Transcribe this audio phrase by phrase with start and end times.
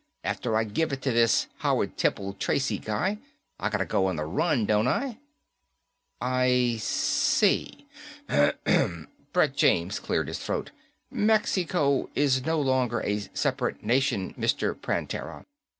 [0.23, 3.19] After I give it to this Howard Temple Tracy guy,
[3.59, 5.19] I gotta go on the run, don't I?"
[6.19, 7.85] "I see."
[8.27, 10.71] Brett James cleared his throat.
[11.11, 14.73] "Mexico is no longer a separate nation, Mr.
[14.73, 15.45] Prantera.